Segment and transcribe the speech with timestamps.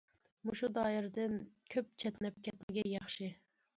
[0.49, 1.35] مۇشۇ دائىرىدىن
[1.75, 3.35] كۆپ چەتنەپ كەتمىگەن ياخشى.